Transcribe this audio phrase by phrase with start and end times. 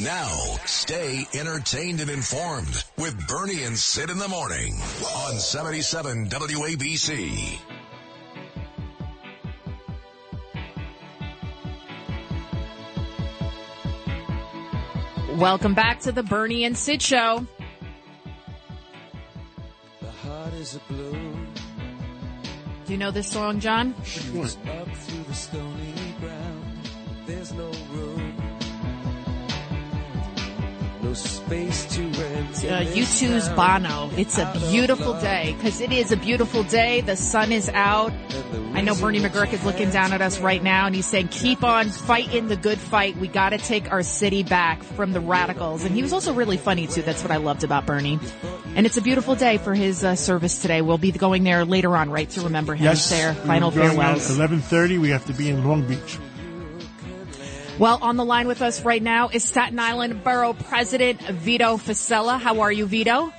[0.00, 4.72] Now, stay entertained and informed with Bernie and Sid in the morning
[5.14, 7.58] on 77 WABC.
[15.36, 17.46] Welcome back to the Bernie and Sid show.
[20.00, 21.36] The heart is a blue.
[22.86, 23.90] Do you know this song, John?
[23.90, 26.88] Up through the stony ground.
[27.26, 28.51] There's no room.
[31.12, 32.64] No space to rent.
[32.64, 33.48] Uh, in this U2's.
[33.50, 34.08] Bono.
[34.16, 37.02] It's a beautiful day because it is a beautiful day.
[37.02, 38.14] The sun is out.
[38.72, 41.64] I know Bernie McGuirk is looking down at us right now and he's saying, keep
[41.64, 43.18] on fighting the good fight.
[43.18, 45.84] We got to take our city back from the radicals.
[45.84, 47.02] And he was also really funny too.
[47.02, 48.18] That's what I loved about Bernie.
[48.74, 50.80] And it's a beautiful day for his uh, service today.
[50.80, 52.84] We'll be going there later on, right, to remember him.
[52.84, 53.10] Yes.
[53.10, 54.34] There, final were going farewells.
[54.34, 54.96] Eleven thirty.
[54.96, 56.18] We have to be in Long Beach.
[57.82, 62.40] Well, on the line with us right now is Staten Island Borough President Vito Fossella.
[62.40, 63.32] How are you, Vito?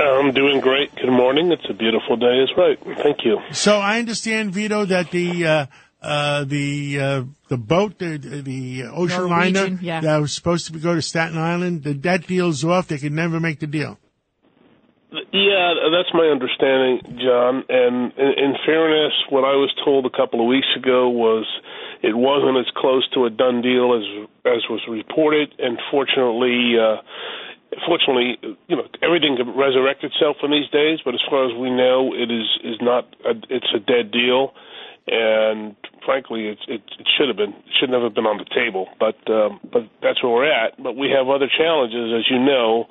[0.00, 0.92] I'm doing great.
[0.96, 1.52] Good morning.
[1.52, 2.42] It's a beautiful day.
[2.42, 2.76] It's right.
[3.04, 3.38] Thank you.
[3.52, 5.66] So I understand, Vito, that the uh,
[6.02, 10.00] uh, the uh, the boat, the, the ocean liner Norwegian, yeah.
[10.00, 12.88] that was supposed to go to Staten Island, that that deal's off.
[12.88, 13.96] They could never make the deal.
[15.12, 17.62] Yeah, that's my understanding, John.
[17.68, 21.46] And in, in fairness, what I was told a couple of weeks ago was
[22.02, 24.04] it wasn't as close to a done deal as
[24.44, 25.54] as was reported.
[25.58, 26.98] And fortunately, uh,
[27.86, 30.98] fortunately, you know, everything can resurrect itself in these days.
[31.04, 33.06] But as far as we know, it is is not.
[33.24, 34.52] A, it's a dead deal.
[35.06, 35.74] And
[36.04, 38.88] frankly, it's it, it should have been it should never have been on the table.
[38.98, 40.82] But um, but that's where we're at.
[40.82, 42.86] But we have other challenges, as you know,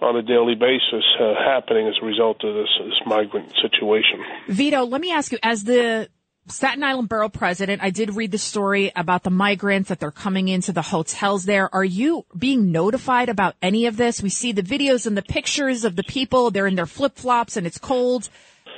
[0.00, 4.22] on a daily basis uh, happening as a result of this this migrant situation.
[4.48, 6.08] Vito, let me ask you, as the
[6.48, 10.46] Staten Island Borough President, I did read the story about the migrants that they're coming
[10.46, 11.74] into the hotels there.
[11.74, 14.22] Are you being notified about any of this?
[14.22, 16.52] We see the videos and the pictures of the people.
[16.52, 18.28] They're in their flip flops and it's cold.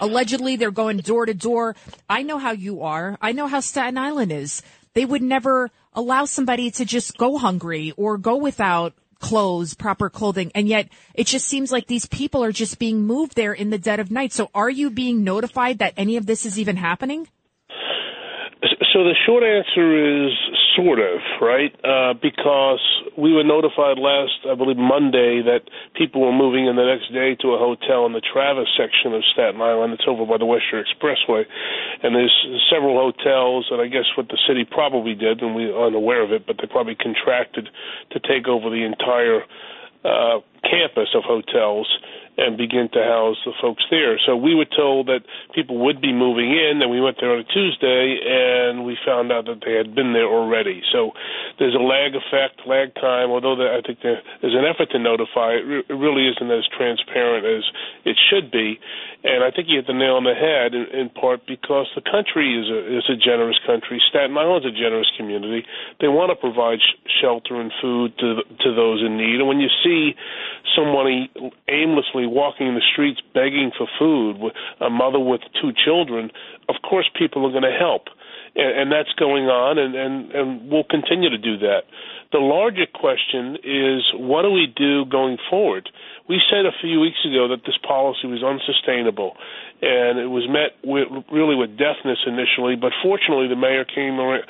[0.01, 1.77] Allegedly, they're going door to door.
[2.09, 3.19] I know how you are.
[3.21, 4.63] I know how Staten Island is.
[4.95, 10.51] They would never allow somebody to just go hungry or go without clothes, proper clothing.
[10.55, 13.79] And yet it just seems like these people are just being moved there in the
[13.79, 14.33] dead of night.
[14.33, 17.29] So are you being notified that any of this is even happening?
[18.99, 20.35] So the short answer is
[20.75, 22.83] sort of right uh, because
[23.15, 27.39] we were notified last, I believe, Monday that people were moving in the next day
[27.47, 29.95] to a hotel in the Travis section of Staten Island.
[29.95, 31.47] It's over by the Western Expressway,
[32.03, 32.35] and there's
[32.75, 33.71] several hotels.
[33.71, 36.59] And I guess what the city probably did, and we are unaware of it, but
[36.59, 37.71] they probably contracted
[38.11, 39.47] to take over the entire
[40.03, 41.87] uh, campus of hotels
[42.39, 44.15] and begin to house the folks there.
[44.25, 47.43] So we were told that people would be moving in, and we went there on
[47.43, 50.83] a Tuesday, and we found out that they had been there already.
[50.95, 51.11] So
[51.59, 53.35] there's a lag effect, lag time.
[53.35, 56.47] Although there, I think there is an effort to notify, it, re- it really isn't
[56.47, 57.67] as transparent as
[58.07, 58.79] it should be.
[59.27, 62.07] And I think you hit the nail on the head in, in part because the
[62.07, 63.99] country is a is a generous country.
[64.09, 65.67] Staten Island's a generous community.
[65.99, 69.43] They want to provide sh- shelter and food to to those in need.
[69.43, 70.15] And when you see
[70.79, 71.35] somebody
[71.67, 74.37] aimlessly walking in the streets begging for food,
[74.81, 76.31] a mother with two children,
[76.69, 78.09] of course people are going to help.
[78.59, 81.87] And, and that's going on, and, and, and we'll continue to do that.
[82.31, 85.89] The larger question is what do we do going forward?
[86.29, 89.33] We said a few weeks ago that this policy was unsustainable,
[89.81, 92.77] and it was met with, really with deafness initially.
[92.77, 94.45] But fortunately, the mayor came uh,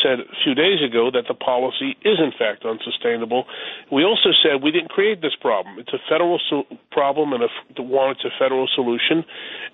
[0.00, 3.44] said a few days ago that the policy is in fact unsustainable.
[3.92, 7.76] We also said we didn't create this problem; it's a federal so- problem and f-
[7.76, 9.20] warrants a federal solution,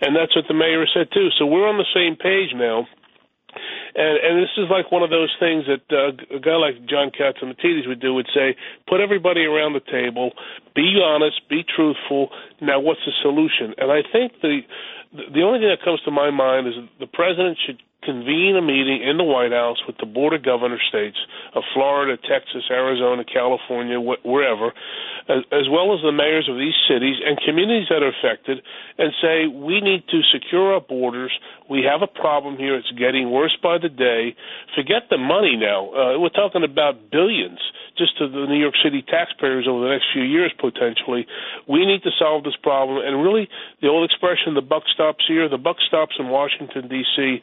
[0.02, 1.30] and that's what the mayor said too.
[1.38, 2.88] So we're on the same page now.
[3.94, 7.10] And and this is like one of those things that uh, a guy like John
[7.10, 8.56] Catsimatidis would do would say,
[8.86, 10.32] put everybody around the table,
[10.74, 12.28] be honest, be truthful.
[12.60, 13.74] Now, what's the solution?
[13.78, 14.60] And I think the
[15.12, 19.02] the only thing that comes to my mind is the president should convene a meeting
[19.02, 21.18] in the White House with the board of governor states
[21.54, 24.72] of Florida, Texas, Arizona, California, wh- wherever,
[25.28, 28.62] as, as well as the mayors of these cities and communities that are affected,
[28.98, 31.32] and say we need to secure our borders.
[31.68, 34.36] We have a problem here; it's getting worse by the day.
[34.74, 35.90] Forget the money now.
[35.90, 37.58] Uh, we're talking about billions
[37.98, 41.26] just to the New York City taxpayers over the next few years potentially.
[41.66, 43.48] We need to solve this problem, and really,
[43.82, 47.42] the old expression, "the buck stops here," the buck stops in Washington D.C.,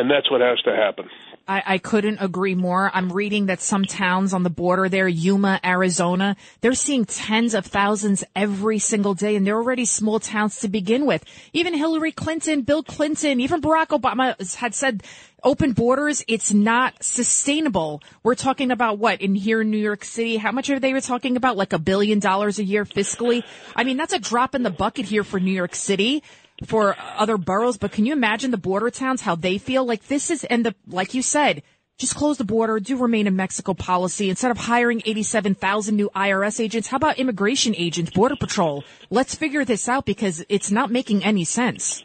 [0.00, 1.08] and that's what has to happen.
[1.48, 2.90] I, I couldn't agree more.
[2.92, 7.64] I'm reading that some towns on the border there, Yuma, Arizona, they're seeing tens of
[7.64, 11.24] thousands every single day, and they're already small towns to begin with.
[11.52, 15.04] Even Hillary Clinton, Bill Clinton, even Barack Obama had said
[15.44, 18.02] open borders, it's not sustainable.
[18.24, 20.38] We're talking about what in here in New York City?
[20.38, 21.56] How much are they were talking about?
[21.56, 23.44] Like a billion dollars a year fiscally?
[23.76, 26.24] I mean, that's a drop in the bucket here for New York City
[26.64, 29.84] for other boroughs, but can you imagine the border towns, how they feel?
[29.84, 31.62] Like this is, and the, like you said,
[31.98, 34.28] just close the border, do remain in Mexico policy.
[34.28, 38.84] Instead of hiring 87,000 new IRS agents, how about immigration agents, border patrol?
[39.08, 42.02] Let's figure this out because it's not making any sense.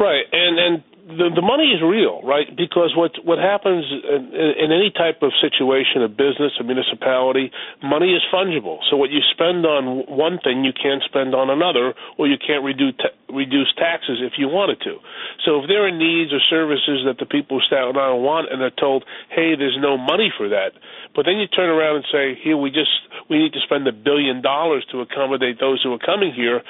[0.00, 0.24] Right.
[0.32, 2.44] And, and the the money is real, right?
[2.52, 7.48] Because what what happens in, in any type of situation, a business, a municipality,
[7.80, 8.84] money is fungible.
[8.92, 12.60] So what you spend on one thing, you can't spend on another, or you can't
[12.60, 15.00] reduce ta- reduce taxes if you wanted to.
[15.48, 18.60] So if there are needs or services that the people of Staten Island want, and
[18.60, 20.76] they're told, "Hey, there's no money for that,"
[21.16, 22.92] but then you turn around and say, "Here, we just
[23.32, 26.60] we need to spend a billion dollars to accommodate those who are coming here,"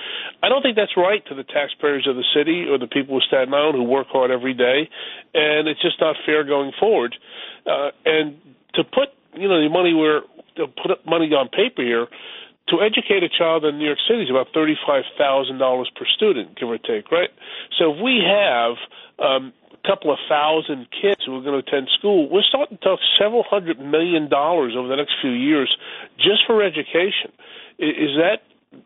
[0.43, 3.25] I don't think that's right to the taxpayers of the city or the people of
[3.27, 4.89] Staten Island who work hard every day,
[5.35, 7.15] and it's just not fair going forward.
[7.67, 8.37] Uh, and
[8.75, 10.23] to put you know the money where
[10.57, 12.07] to put money on paper here
[12.69, 16.07] to educate a child in New York City is about thirty five thousand dollars per
[16.17, 17.31] student, give or take, right?
[17.79, 18.77] So if we have
[19.19, 22.85] um, a couple of thousand kids who are going to attend school, we're starting to
[22.85, 25.75] talk several hundred million dollars over the next few years
[26.19, 27.33] just for education.
[27.79, 28.43] Is that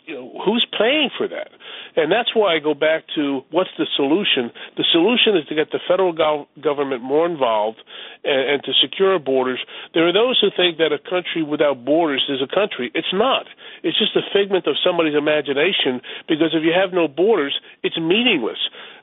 [0.07, 1.51] you know who's paying for that?
[1.97, 4.51] And that's why I go back to what's the solution?
[4.77, 7.79] The solution is to get the federal go- government more involved
[8.25, 9.61] and, and to secure borders.
[9.95, 12.91] There are those who think that a country without borders is a country.
[12.95, 13.47] It's not.
[13.83, 18.59] It's just a figment of somebody's imagination because if you have no borders, it's meaningless.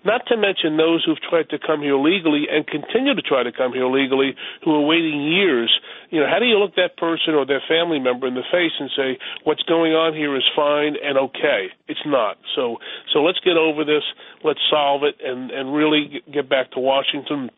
[0.05, 3.51] Not to mention those who've tried to come here legally and continue to try to
[3.51, 5.71] come here legally who are waiting years.
[6.09, 8.71] You know, how do you look that person or their family member in the face
[8.79, 11.67] and say, what's going on here is fine and okay?
[11.87, 12.37] It's not.
[12.55, 12.77] So,
[13.13, 14.03] so let's get over this.
[14.43, 17.49] Let's solve it and, and really get back to Washington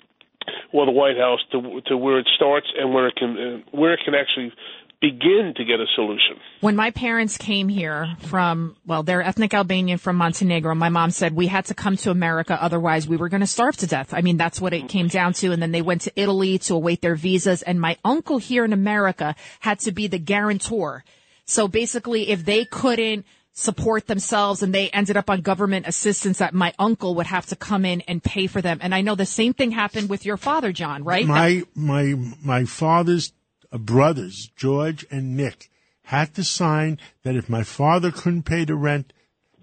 [0.74, 3.94] or the White House to, to where it starts and where it can, uh, where
[3.94, 4.52] it can actually
[5.02, 6.38] begin to get a solution.
[6.62, 11.36] When my parents came here from, well, they're ethnic Albanian from Montenegro, my mom said
[11.36, 14.14] we had to come to America, otherwise we were going to starve to death.
[14.14, 15.52] I mean, that's what it came down to.
[15.52, 17.64] And then they went to Italy to await their visas.
[17.64, 21.04] And my uncle here in America had to be the guarantor.
[21.46, 26.54] So basically, if they couldn't support themselves and they ended up on government assistance that
[26.54, 28.78] my uncle would have to come in and pay for them.
[28.82, 31.26] And I know the same thing happened with your father, John, right?
[31.26, 33.34] My my my father's
[33.80, 35.70] brothers, George and Nick,
[36.04, 39.14] had to sign that if my father couldn't pay the rent,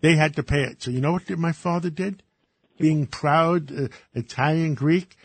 [0.00, 0.82] they had to pay it.
[0.82, 2.22] So you know what my father did?
[2.78, 5.16] Being proud uh, Italian Greek,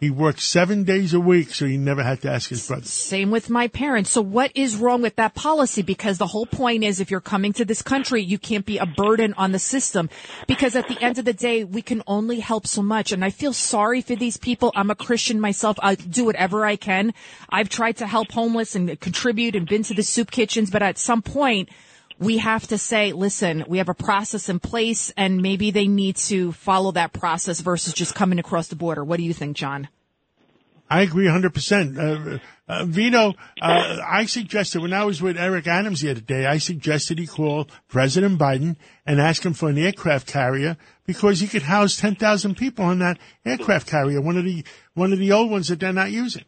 [0.00, 2.88] he worked seven days a week, so he never had to ask his brothers.
[2.88, 4.10] Same with my parents.
[4.10, 5.82] So what is wrong with that policy?
[5.82, 8.86] Because the whole point is if you're coming to this country, you can't be a
[8.86, 10.08] burden on the system.
[10.46, 13.12] Because at the end of the day, we can only help so much.
[13.12, 14.72] And I feel sorry for these people.
[14.74, 15.76] I'm a Christian myself.
[15.82, 17.12] I do whatever I can.
[17.50, 20.96] I've tried to help homeless and contribute and been to the soup kitchens, but at
[20.96, 21.68] some point,
[22.20, 26.16] we have to say, listen, we have a process in place and maybe they need
[26.16, 29.02] to follow that process versus just coming across the border.
[29.02, 29.88] What do you think, John?
[30.90, 31.96] I agree 100%.
[31.96, 36.46] Uh, uh, Vito, uh, I suggested when I was with Eric Adams the other day,
[36.46, 41.46] I suggested he call President Biden and ask him for an aircraft carrier because he
[41.46, 45.50] could house 10,000 people on that aircraft carrier, one of the, one of the old
[45.50, 46.44] ones that they're not using.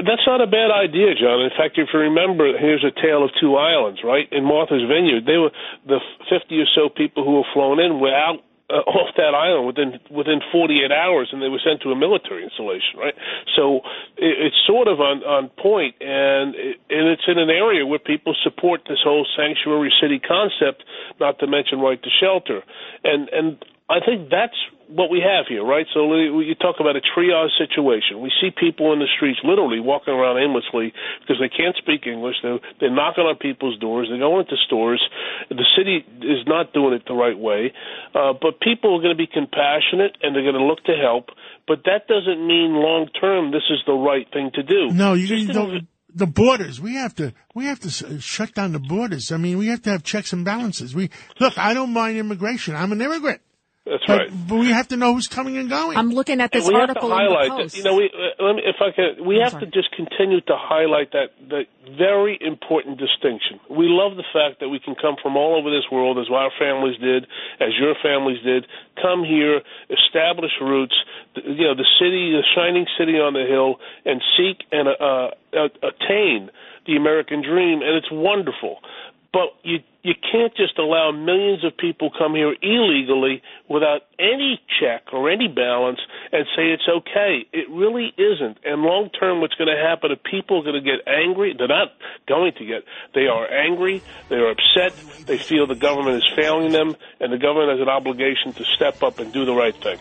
[0.00, 1.40] That's not a bad idea, John.
[1.40, 4.28] In fact, if you remember, here's a tale of two islands, right?
[4.32, 5.50] In Martha's Vineyard, they were
[5.86, 8.40] the 50 or so people who were flown in were out
[8.70, 12.44] uh, off that island within within 48 hours, and they were sent to a military
[12.44, 13.14] installation, right?
[13.56, 13.82] So
[14.16, 17.98] it, it's sort of on on point, and it, and it's in an area where
[17.98, 20.84] people support this whole sanctuary city concept,
[21.18, 22.62] not to mention right to shelter,
[23.02, 23.58] and and
[23.90, 24.54] I think that's
[24.86, 25.86] what we have here, right?
[25.94, 28.20] So you talk about a triage situation.
[28.20, 32.36] We see people in the streets literally walking around aimlessly because they can't speak English.
[32.42, 34.06] They're, they're knocking on people's doors.
[34.10, 35.02] They're going into stores.
[35.48, 37.72] The city is not doing it the right way.
[38.14, 41.30] Uh, but people are going to be compassionate and they're going to look to help.
[41.66, 44.90] But that doesn't mean long term this is the right thing to do.
[44.90, 46.80] No, you, you don't the borders.
[46.80, 49.30] We have to we have to shut down the borders.
[49.30, 50.94] I mean, we have to have checks and balances.
[50.94, 51.56] We look.
[51.56, 52.74] I don't mind immigration.
[52.74, 53.40] I'm an immigrant.
[53.86, 54.30] That's but, right.
[54.48, 55.96] but we have to know who's coming and going.
[55.96, 57.62] I'm looking at this And we have to article in highlight the that.
[57.64, 57.76] Post.
[57.76, 59.66] You know, we, uh, let me, if I can, we I'm have sorry.
[59.66, 61.64] to just continue to highlight that that
[61.96, 63.58] very important distinction.
[63.72, 66.52] We love the fact that we can come from all over this world, as our
[66.60, 67.24] families did,
[67.58, 68.68] as your families did,
[69.00, 70.94] come here, establish roots.
[71.34, 75.72] You know, the city, the shining city on the hill, and seek and uh, uh,
[75.80, 76.50] attain
[76.84, 78.84] the American dream, and it's wonderful.
[79.32, 85.12] But you you can't just allow millions of people come here illegally without any check
[85.12, 86.00] or any balance
[86.32, 87.44] and say it's okay.
[87.52, 88.58] It really isn't.
[88.64, 91.54] And long term, what's going to happen is people are going to get angry.
[91.56, 91.92] They're not
[92.26, 92.84] going to get.
[93.14, 94.02] They are angry.
[94.30, 94.94] They are upset.
[95.26, 99.02] They feel the government is failing them, and the government has an obligation to step
[99.02, 99.98] up and do the right thing.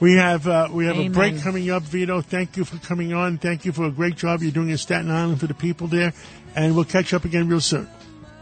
[0.00, 2.20] We have uh, we have a break coming up, Vito.
[2.20, 3.38] Thank you for coming on.
[3.38, 6.12] Thank you for a great job you're doing in Staten Island for the people there,
[6.54, 7.88] and we'll catch up again real soon.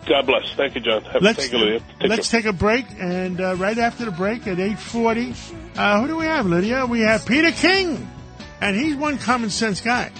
[0.06, 0.52] God bless.
[0.54, 1.02] Thank you, John.
[1.04, 1.80] Have, Let's Lydia.
[2.00, 2.42] Take let's care.
[2.42, 5.34] take a break, and uh, right after the break at eight forty,
[5.76, 6.86] uh, who do we have, Lydia?
[6.86, 8.10] We have Peter King,
[8.60, 10.10] and he's one common sense guy.